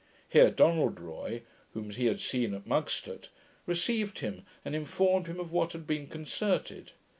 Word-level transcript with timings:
Here 0.27 0.49
Donald 0.49 0.99
Roy, 0.99 1.43
whom 1.75 1.91
he 1.91 2.07
had 2.07 2.19
seen 2.19 2.55
at 2.55 2.65
Mugstot, 2.65 3.29
received 3.67 4.17
him, 4.17 4.47
and 4.65 4.73
informed 4.75 5.27
him 5.27 5.39
of 5.39 5.51
what 5.51 5.73
had 5.73 5.85
been 5.85 6.07
concerted. 6.07 6.93